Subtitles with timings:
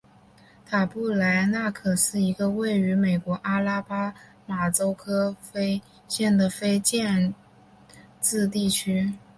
[0.65, 4.15] 塔布莱纳可是一个位于美国阿拉巴
[4.47, 7.35] 马州科菲县的非建
[8.19, 9.13] 制地区。